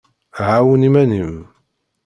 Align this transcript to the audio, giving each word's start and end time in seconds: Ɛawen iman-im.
Ɛawen 0.47 0.87
iman-im. 0.87 1.33